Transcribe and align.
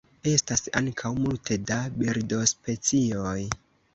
Estas 0.29 0.63
ankaŭ 0.79 1.11
multe 1.25 1.57
da 1.71 1.77
birdospecioj. 1.99 3.37